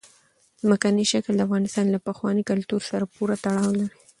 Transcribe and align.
ځمکنی 0.63 1.05
شکل 1.11 1.33
د 1.35 1.41
افغانستان 1.47 1.85
له 1.91 1.99
پخواني 2.07 2.43
کلتور 2.49 2.81
سره 2.91 3.05
پوره 3.13 3.35
تړاو 3.45 3.71
لري. 3.79 3.89